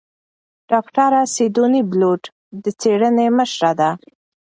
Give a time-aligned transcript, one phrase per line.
[0.69, 2.23] ډاکتره سیدوني بېلوت
[2.63, 3.89] د څېړنې مشره ده.